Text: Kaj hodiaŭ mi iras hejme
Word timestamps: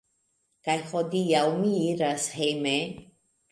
Kaj 0.67 0.77
hodiaŭ 0.93 1.45
mi 1.59 1.71
iras 1.91 2.27
hejme 2.41 2.75